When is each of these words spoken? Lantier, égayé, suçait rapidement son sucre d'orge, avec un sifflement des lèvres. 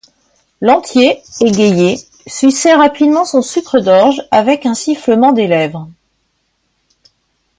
Lantier, 0.61 1.21
égayé, 1.41 1.99
suçait 2.25 2.73
rapidement 2.73 3.23
son 3.23 3.43
sucre 3.43 3.79
d'orge, 3.79 4.23
avec 4.31 4.65
un 4.65 4.73
sifflement 4.73 5.31
des 5.31 5.45
lèvres. 5.45 5.87